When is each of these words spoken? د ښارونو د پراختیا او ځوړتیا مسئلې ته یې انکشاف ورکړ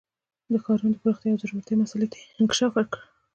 د 0.51 0.53
ښارونو 0.63 0.93
د 0.93 0.97
پراختیا 1.03 1.29
او 1.31 1.39
ځوړتیا 1.51 1.75
مسئلې 1.83 2.07
ته 2.11 2.17
یې 2.21 2.25
انکشاف 2.39 2.71
ورکړ 2.73 2.99